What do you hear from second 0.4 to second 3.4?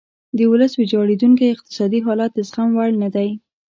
ولس ویجاړیدونکی اقتصادي حالت د زغم وړ نه دی.